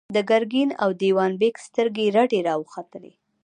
[0.15, 3.13] د ګرګين او دېوان بېګ سترګې رډې راختلې وې.